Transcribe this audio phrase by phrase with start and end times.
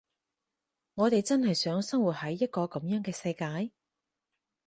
[0.95, 3.71] 我哋真係想生活喺一個噉樣嘅世界？